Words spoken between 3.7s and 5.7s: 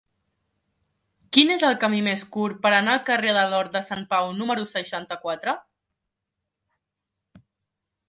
de Sant Pau número seixanta-quatre?